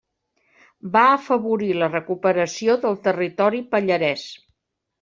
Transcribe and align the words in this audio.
Va 0.95 1.03
afavorir 1.17 1.67
la 1.83 1.91
recuperació 1.93 2.79
del 2.87 2.99
territori 3.07 3.65
pallarès. 3.77 4.29